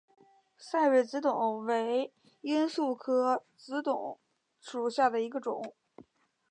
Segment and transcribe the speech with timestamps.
[0.57, 2.11] 赛北紫堇为
[2.41, 4.17] 罂粟科紫堇
[4.59, 5.75] 属下的一个种。